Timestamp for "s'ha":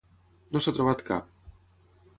0.65-0.73